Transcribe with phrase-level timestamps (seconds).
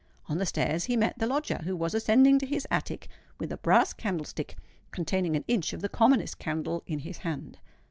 [0.27, 3.07] On the stairs he met the lodger, who was ascending to his attic,
[3.37, 4.55] with a brass candlestick,
[4.89, 7.59] containing an inch of the commonest candle, in his hand.